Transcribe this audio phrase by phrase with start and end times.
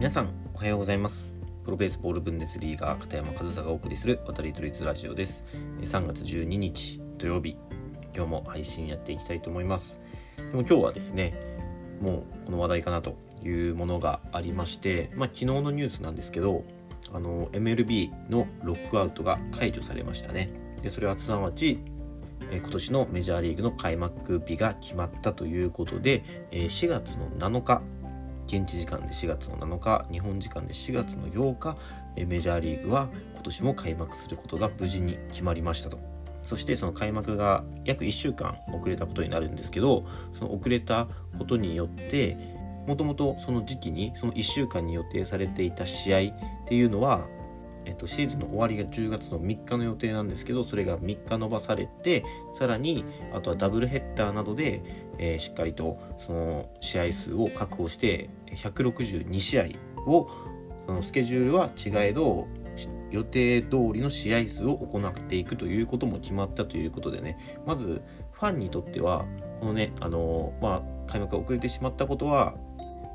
[0.00, 1.30] 皆さんおはようございます。
[1.62, 5.44] プロベースボールブンデスリーガー片山和沙がお送りする渡り鳥ラジオです。
[5.82, 7.58] 3月12日土曜日。
[8.16, 10.00] 今日も配信やっていきたいと思います。
[10.38, 11.34] でも今日はですね
[12.00, 16.64] もうこの話題かなというものがありましてまあ、昨日のニュースなんですけど
[17.12, 20.48] あの MLB のロックアウトが解除されましたね。
[20.82, 21.78] でそれはすなわち
[22.50, 26.22] 今年のメジャーリーグの開幕日が決まったということで
[26.52, 27.82] 4月の7日
[28.50, 31.76] 現地時間で4月の7日日本時間で4月の8日
[32.26, 36.00] メジャーリーグは今年も開幕することが無事に決まりましたと。
[36.42, 41.06] そしてその開幕が約1週間遅れたことになるんですけどその遅れた
[41.38, 42.36] ことによって
[42.88, 47.28] もともとその時期にその1週間に予定されていた試合っていうのは
[47.86, 52.24] えっと、シーズンの終わりが10月の3日の予定なんですけどそれが3日延ばされて
[52.58, 59.64] さらにあとはダブルヘッダーなどで、えー、しっかりとその試合数を確保して162試合
[60.06, 60.28] を
[60.86, 62.48] そのスケジュールは違えど
[63.10, 67.38] 予定通りの試合数を行っていくということも決まったということでね。
[67.66, 68.00] まず
[68.32, 69.26] ファンにとっては
[69.60, 72.54] このねあのまあ開幕が遅れてしまったことは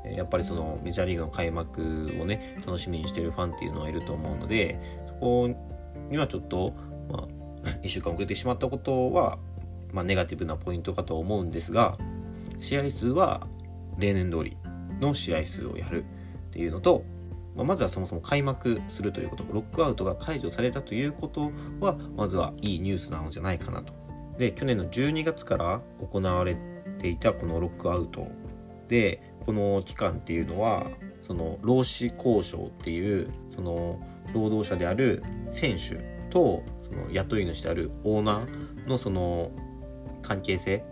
[0.04, 5.48] やっぱりそのメジャーリーグの開幕をね楽しみにしてるファンっていうのはいると思うのでそこ
[6.10, 6.72] にはちょっと、
[7.10, 7.26] ま
[7.64, 9.38] あ、1週間遅れてしまったことは、
[9.92, 11.98] まあ、ネガティブなポイントかと思うんですが
[12.58, 13.46] 試合数は
[13.98, 14.56] 例年通り
[15.00, 17.04] の試合数をやるっていうのと、
[17.54, 23.92] まあ、まずはそもそも開幕するということロックアウトが解除されたということはまずはいいニュースなのじゃないかなと。
[24.38, 25.80] で去年の12月から
[26.12, 26.56] 行われ
[26.98, 28.28] ていたこのロックアウト
[28.88, 30.86] でこの期間っていうのは
[31.26, 33.98] その労使交渉っていうその
[34.34, 35.96] 労働者である選手
[36.30, 39.50] とその雇い主であるオーナーのその
[40.26, 40.84] 関係性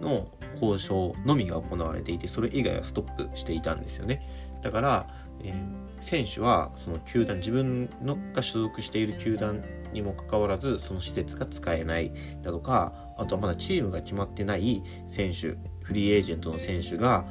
[0.00, 0.28] の
[0.60, 4.22] 交渉のみが行われていてそれ以外はストップしていたんですよね。
[4.62, 5.08] だから、
[5.42, 9.62] えー、選手はその球団自分のが所属している球団
[9.92, 12.12] にもかかわらずその施設が使えない。
[12.42, 17.24] だとかあとはまだチームが決まってない選手フリーエージェントの選手が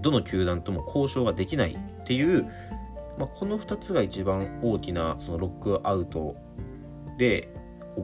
[0.00, 2.44] どの球団とも交渉ができないっていう、
[3.18, 6.36] まあ、この2つが一番大きなそのロックアウト
[7.18, 7.52] で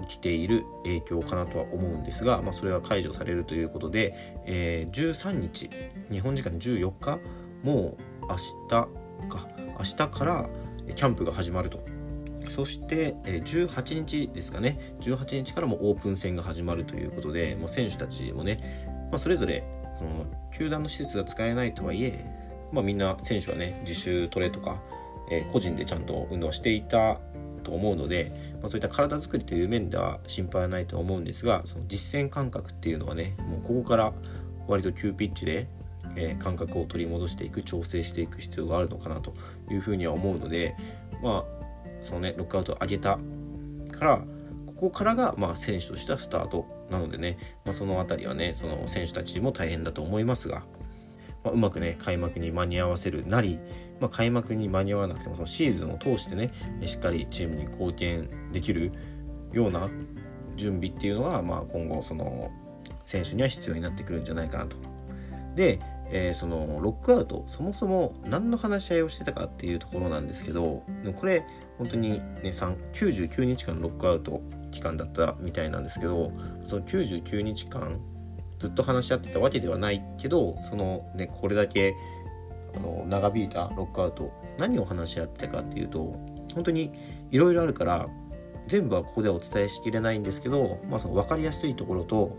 [0.07, 4.15] 起きている影響かなとは思うんですが、まあ、それが解除されるということで、
[4.47, 5.71] えー、13日
[6.11, 7.19] 日本時間14日
[7.63, 8.89] もう明日か
[9.79, 10.49] 明日から
[10.95, 11.85] キャンプが始まると。
[12.49, 14.97] そして18日ですかね。
[15.01, 18.59] 18日からもオープン戦が始まるということでもう選手たちもね、
[19.11, 19.65] まあ、それぞれ
[19.97, 22.27] その球団の施設が使えないとはいえ、
[22.73, 24.83] まあ、みんな選手はね自主トレとか、
[25.31, 27.21] えー、個人でちゃんと運動していた
[27.63, 34.13] と思うので、まあ、そういった体作りという面では心配はないと思うんですがその実践感覚っていうのはねもうここから
[34.67, 35.69] 割と急ピッチで、
[36.17, 39.35] えー、感覚を取り戻していく調整していく必要があるのかなと
[39.71, 40.77] いうふうには思うので
[41.23, 41.63] まあ
[42.03, 43.19] そのねロックアウトを上げた
[43.91, 44.25] から
[44.67, 50.65] ここからがまあ選手としてはスタートなのでね、まあ、その辺りはねその選手たちも大変だと思いますが、
[51.45, 53.59] まあ、うまくね開幕に間に合わせるなり、
[54.01, 56.53] まあ、開幕に間に合わなくてもそのシーズンを通してね
[56.85, 58.93] しっかりチームに貢献できる
[59.53, 59.89] ような
[60.57, 62.51] 準備っていうのが、まあ、今後その
[63.05, 64.77] 選手には必要になってくるんじゃないかなと。
[65.55, 70.83] で、えー、そのロックアウトそもそも何の話し合いをしてたかっていうところなんですけど
[71.17, 71.45] これ
[71.79, 76.33] 本当にね99日間ロックアウト期間だったみたいなんですけど
[76.65, 78.01] その99日間
[78.63, 81.95] ずっと話し合ってたわけではないけどそのねこれだけ
[82.77, 86.17] あの長引いたロックアウト何を話し合ってたかっていうと
[86.55, 86.93] 本当に
[87.33, 88.07] いろいろあるから
[88.69, 92.39] 全部はここではお伝えしきれないんですけど、まあ、その分かりやすいところと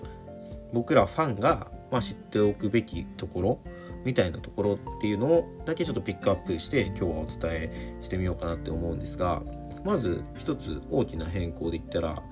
[0.71, 3.59] 僕らファンが、ま、知っておくべきところ
[4.05, 9.43] みたいなところっていうのをだけちょっとピックアップして今日はお伝えしてみようかなって思うんですが
[9.83, 12.23] まず一つ大きな変更で言ったら、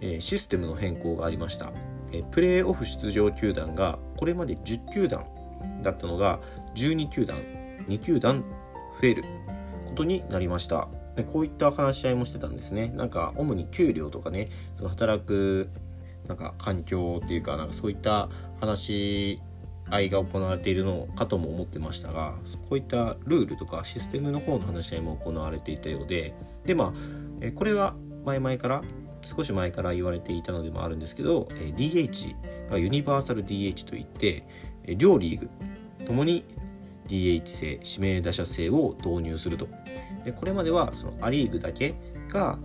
[0.00, 1.72] え、システムの変更がありました、
[2.12, 5.24] え、プレーオフ出場球団がこれまで10球団
[5.82, 6.40] だったのが
[6.74, 7.36] 12球団
[7.88, 8.44] 2球団
[9.00, 9.24] 増える
[9.86, 10.88] ことになりました。
[11.16, 12.88] でこういった話し合いもしてたんですね。
[12.88, 15.68] なんか主に給料とかねその働く
[16.28, 18.28] なんか環境っていうかなんかそういった
[18.60, 19.40] 話
[19.90, 22.36] 愛が行われているのかとも思ってましたが
[22.68, 26.34] こういったルールとかシステムの方の話し合いも行われていたようで。
[26.64, 27.94] でまあこれは
[28.24, 28.82] 前々から
[29.24, 34.44] 少し前から言われていたのでもあるんですけど DH がユニバーサル DH といって
[34.96, 35.50] 両リーグ
[36.04, 36.44] ともに
[37.06, 39.68] DH 制指名打者制を導入すると
[40.24, 41.94] でこれまではそのア・リーグだけ
[42.28, 42.58] が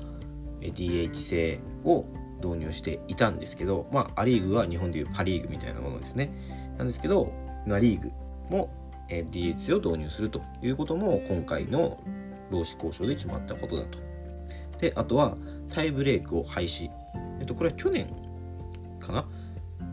[0.61, 2.05] DH 制を
[2.41, 6.31] 導入していたんですけど、まあ、ア・リーグは日本でいうパ・リーグみたいなものですね
[6.77, 7.31] なんですけど
[7.65, 8.11] ナ・リーグ
[8.49, 8.69] も
[9.09, 11.99] DH 制を導入するということも今回の
[12.51, 13.99] 労使交渉で決まったことだと。
[14.79, 15.37] であとは
[15.69, 16.89] タイブレークを廃止。
[17.39, 18.07] えっと、これは去年
[18.99, 19.25] かな？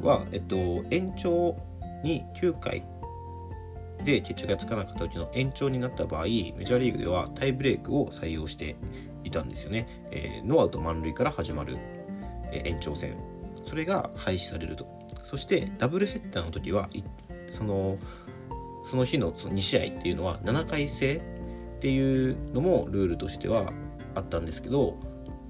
[0.03, 0.57] は、えっと、
[0.91, 1.57] 延長
[2.03, 2.85] に9回
[4.05, 8.77] で決着がつかなかった時の延長になった場合メジャーリーグではタイブレークを採用して
[9.25, 11.79] いたんですよね、えー、ノーアウト満塁から始まる、
[12.53, 13.17] え、延長戦。
[13.67, 14.87] それが廃止されると。
[15.23, 16.91] そしてダブルヘッダーの時は
[17.49, 17.97] その
[18.85, 23.73] その日のその2試合っていうのは7回制っていうのもルールとしては
[24.15, 24.99] あったんですけど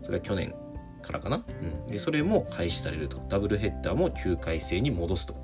[0.05, 0.55] それは去年
[1.03, 1.45] からかな、
[1.87, 3.25] うん、でそれも廃止されると。
[3.29, 5.35] ダブルヘッダーも9回制に戻すと、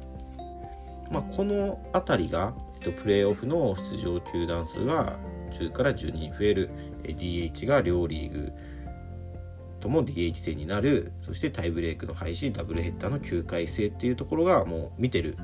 [1.11, 5.19] まあ、この辺りが、えっと、プレーオフの出場球団数が
[5.51, 6.71] 10から12に増える。
[7.03, 8.53] DH が両リーグ
[9.81, 11.13] とも DH 制になる。
[11.23, 15.37] そしてタイブレークの廃止ダブルヘッダーの9回制っていうところがもう見てる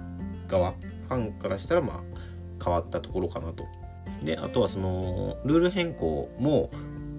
[0.48, 0.72] 側。
[0.72, 3.64] ファンからしたらまあ変わったところかなと。
[4.22, 6.70] であとはそのルール変更も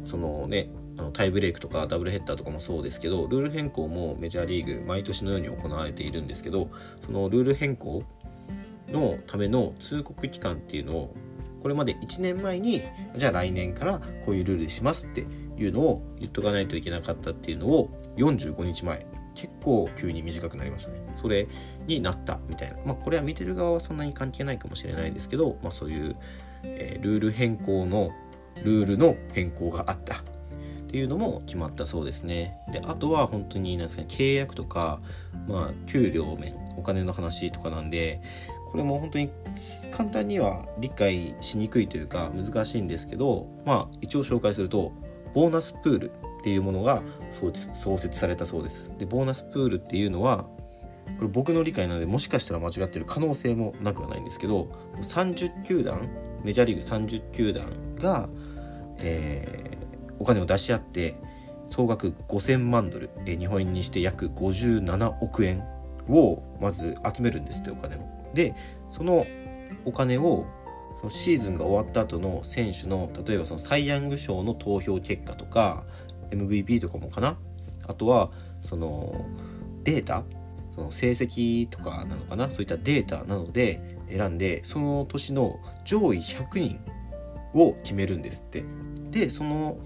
[0.05, 0.76] そのねあ
[1.07, 6.69] のタイブレークとかダブルヘッダーとかもそうですけどルール変更もメジャーリーグ毎年のように行われているんですけど
[7.05, 8.03] そのルール変更
[8.89, 11.15] のための通告期間っていうのを
[11.61, 12.83] これまで1年前に
[13.15, 20.99] じゃあ来年からこういうルールしますっていうのを言っとかないといけなかったっていうのを45日前結構急に短くなりましたね。
[21.21, 21.47] それ
[21.85, 22.77] になったみたいな。
[22.85, 26.15] まあこれは見てる側はそんなに関係ないかもしれないですけど、まあ、そういう、
[26.63, 28.09] えー、ルール変更の
[28.63, 30.23] ルールの変更があった。
[30.87, 32.57] っていうのも決まったそうですね。
[32.71, 35.01] であとは本当になんですか、ね、契約とか、
[35.47, 38.21] まあ、給料面お金の話とかなんで
[38.71, 39.29] これも本当に
[39.91, 44.93] 簡単には理解しにくいというか難しいんですけどまあ一応紹介すると
[45.33, 46.11] ボーナスプールっ
[46.43, 47.01] ていうものが
[47.73, 48.89] 創設されたそうです。
[48.97, 50.45] でボーナスプールっていうのは
[51.17, 54.69] これ僕の理解なのでもしかしたら間違ってる可能性もなくはないんですけど
[55.01, 56.07] 30球団
[56.43, 58.29] メジャーリーグ30球団が、
[58.99, 59.66] えー、
[60.19, 61.15] お金を出し合って
[61.67, 65.63] 総額5000万ドル、えー、日本円にして約57億円
[66.09, 67.99] をまず集めるんですってお金を。
[68.33, 68.55] で
[68.91, 69.25] その
[69.85, 70.45] お金を
[70.99, 75.83] そのシーズンが終わった後の選手の例えばそのサイ・ヤング賞の投票結果とか
[76.31, 77.37] MVP とかもかな？
[77.87, 78.31] あとは
[78.63, 79.25] その
[79.83, 80.23] データ？
[80.75, 82.49] その成績とかなのかな？
[82.49, 86.79] そういったデータなので選んでその年の上位100人
[87.53, 88.63] を決めるんですって。
[89.11, 89.77] でその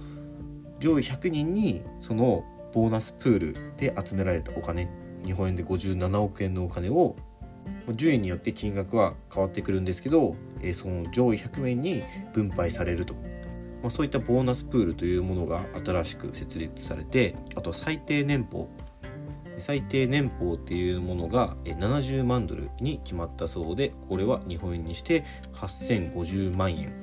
[0.81, 2.43] 上位100人にその
[2.73, 4.89] ボーナスプールで集められたお金
[5.23, 7.15] 日本円で57億円のお金を
[7.91, 18.67] 順位によって金額は変わってくるんですけど、えその上位100名に分配されると、まあ、そういったボーナスプールというものが新しく設立されてあと最低年俸。
[19.57, 25.23] 最低年俸っていうものが70万ドルに決まったそうでこれは日本円にして
[25.53, 27.00] 8050万円。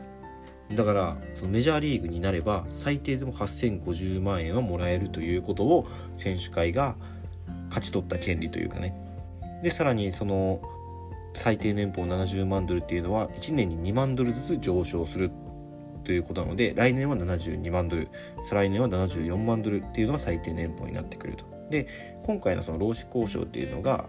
[0.74, 5.86] だからそのメジャーリーグになれば最低でも8050万円はもらえるということを
[6.16, 6.96] 選手会が
[7.68, 8.94] 勝ち取った権利というかね。
[9.62, 10.60] でさらにその
[11.34, 15.30] 最低年俸70万ドルっていうのは1年に2万ドルずつ上昇する
[16.04, 18.08] ということなので来年は72万ドル
[18.42, 21.44] 再来年は74万ドルっていうのが最低年俸になってくると。
[21.70, 21.86] で
[22.24, 24.06] 今回のその労使交渉っていうのが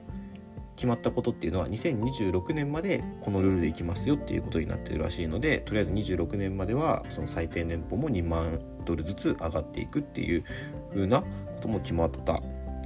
[0.79, 10.45] 決まったことっていうのは2026年までこのルールでいきますよっていうことになってるらしいのでとりあえず26年まではその最低年俸も2万ドルずつ上がっていくっていう
[10.93, 11.27] 風なこ
[11.59, 12.41] とも決まった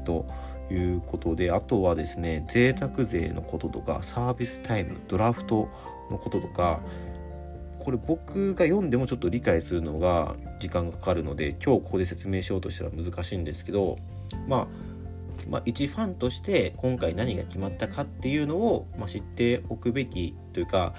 [0.06, 0.25] と
[0.72, 5.70] いうことであとはですね贅沢税のこととかサービスタイムドラフト
[6.10, 6.79] のこととか
[7.77, 14.00] これ僕が読んでもちょっと理解するのが時間がかかるので今日ここで説明しようとしたら難しいんですけど、
[14.48, 14.67] まあ、
[15.50, 20.93] まあ一ファンとして今回何が決まったかっていうのを、まあ、知っておくべきというか、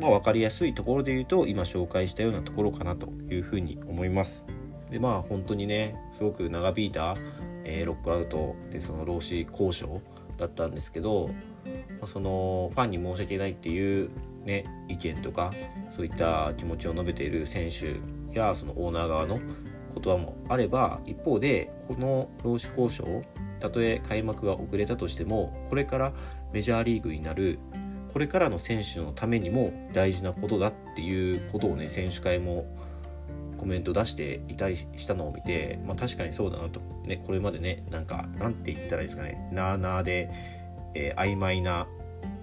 [0.00, 4.44] まあ、分かりやすいところで言うと今紹介したようなところかなというふうに思います。
[4.90, 7.14] でまあ本当にねすごく長引いた
[7.68, 10.00] えー、ロックアウトでその労使交渉
[10.38, 11.28] だったんですけど、
[12.00, 14.10] まあ、そのファンに申し訳ないっていう、
[14.44, 15.52] ね、意見とか
[15.94, 18.00] そういった気持ちを述べている選手
[18.36, 19.38] やそのオーナー側の
[19.94, 23.22] 言葉もあれば一方でこの労使交渉
[23.58, 26.12] たとえ開幕が遅れたとしてもこれから
[26.52, 27.58] メジャーリーグになる
[28.12, 32.66] これからの選手のためにも大事なことだっていうことをね選手会も
[33.58, 40.30] コメント出していたりしたのを見て、まあ、確かにそうだなと、ね、これまでねなんかなんて言ったらいいですかねなあなあで、
[40.94, 41.86] えー、曖昧な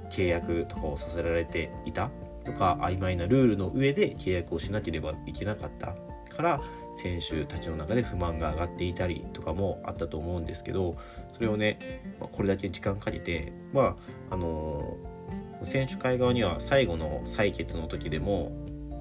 [0.10, 2.12] 契約とかをさせられていた
[2.46, 5.96] とか曖昧なルールの上で契約をしなければいけなかった。
[6.36, 6.62] から
[6.96, 10.96] 選手たちの中で不満が上がっていたりとかもあったと思うんですけど
[11.34, 11.80] それをね、
[12.20, 13.96] ま、これだけ時間かけてま
[14.30, 14.98] ああの
[15.64, 18.52] 選手会側には最後の採決の時でも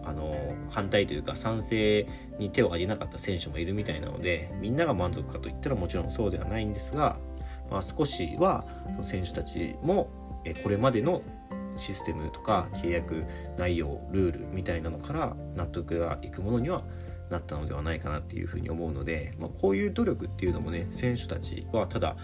[0.07, 0.35] あの
[0.71, 2.07] 反対というか賛成
[2.39, 7.19] に手を挙げなかった選手もいるみたいなのでみんなが満足かといったらもちろんそうではないんですが、
[7.71, 8.65] まあ、少しは
[9.03, 10.11] 選手たちも
[10.63, 11.23] これまでの
[11.77, 13.25] システムとか契約
[13.57, 16.85] 内容ルールみたいなのから納得がいくものには
[17.31, 22.17] なったのではないかなっていうふうに思うので、まあ、こういう努力っていうのもね選手たちはただ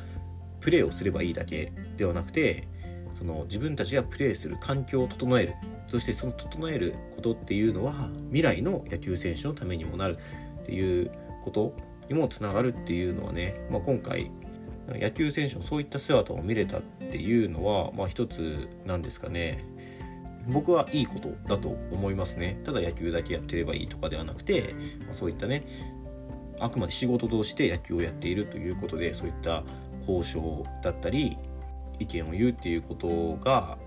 [0.61, 2.69] プレーをすればいいだけではなくて
[3.15, 5.55] その自分たちがプレーする環境を整える。
[5.89, 10.19] そしてその整えることっていうのは未来の野球選手のためにもなる
[10.63, 11.11] っていう
[11.43, 11.75] こと
[12.09, 14.31] にもつながるっていうのはね、まあ、今回
[14.89, 19.65] 野球選手のそういった姿を見れたっていうのは、まあ、一つなんですかね。
[20.49, 25.67] 僕はいいことだと思いますねただ野球だけやってればいいとかではなくて、まあ、そういったね
[26.59, 29.65] あくまで仕事として野球をやっているということでそういった
[30.07, 31.39] 交渉だったり
[31.99, 33.79] 意見を言うっていうことが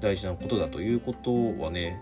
[0.00, 2.00] 大事なことだということはね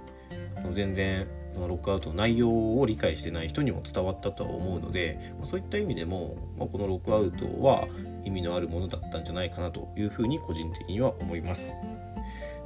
[0.73, 7.87] 全然そのロックアウトの内容を理解してない人にも伝わったとは思うのでそういった意味でも、まあ、このロックアウトは
[8.25, 11.77] 意味のあるものだったんじゃないかなというふうに個人的には思います。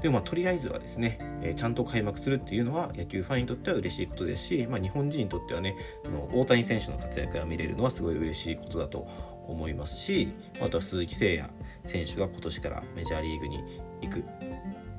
[0.00, 9.06] でもまあとりあえずはですね、えー、ちゃんと開幕するっていうのは野球ファンにとっては嬉しいことですし、まあ、日本人にとってはねその大谷選手の活躍が見れるのはすごい嬉しいことだと
[9.46, 11.50] 思いますしあとは鈴木誠也
[11.84, 13.62] 選手が今年からメジャーリーグに
[14.02, 14.24] 行く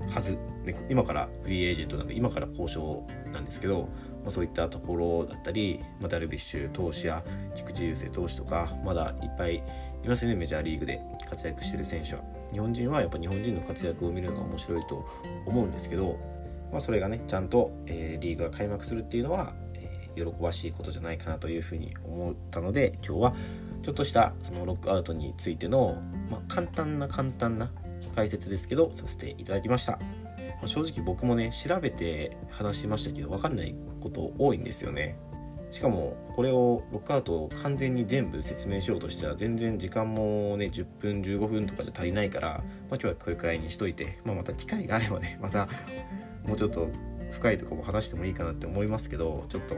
[0.10, 3.90] はずで今からフリーエージェントなんで今から交渉なんですけど、
[4.24, 7.24] まあ、そういったところだったり、まあ、ダルビッシュ投手や
[7.56, 9.64] 菊池雄星投手とかまだいっぱい
[10.04, 12.22] いますよねメジャーリーグで活躍してる選手は。
[12.52, 15.06] 日本人はやっぱ日本人の活躍を見るのが面白いと
[15.46, 16.18] 思うんですけど、
[16.72, 23.36] まあ、それがねちゃんと、えー、リーグが開幕するっていうのは、えー、喜ばしいことじゃないかなというふうに思ったので今日は
[23.84, 27.72] ちょっとしたそのロックアウトについての、まあ、簡単な簡単な
[28.16, 30.00] 解説ですけどさせていただきました、ま
[30.64, 35.18] あ、正直僕もね調べて話しましたけど分かんないこと多いんですよね。
[35.72, 45.68] しかもこれをロックアウトを完全に全部説明しようとしたら全然時間もね10分15分とかじゃ足りないから、まあ、今日はこれくらいにしといて、まあ、また機会があればね また
[46.46, 46.90] もうちょっと
[47.32, 49.76] 深いとこも話してもいいかなって思いますけどちょっと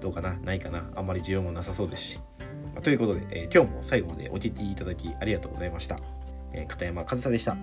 [0.00, 2.20] どうかなないかなあんまり需要もなさそうですし、
[2.74, 5.98] まあ、ということで、えー、今日も最後までお聴きいただきありがとうございました。
[6.52, 7.56] えー、片山和沙でした。